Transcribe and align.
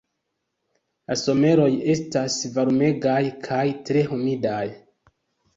La 1.11 1.17
someroj 1.23 1.67
estas 1.95 2.37
varmegaj 2.57 3.21
kaj 3.49 3.63
tre 3.91 4.05
humidaj. 4.15 4.67